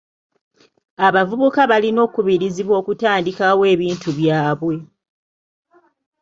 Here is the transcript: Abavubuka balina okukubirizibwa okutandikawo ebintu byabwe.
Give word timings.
Abavubuka 1.07 1.61
balina 1.71 1.99
okukubirizibwa 2.07 2.73
okutandikawo 2.81 3.61
ebintu 3.73 4.09
byabwe. 4.19 4.75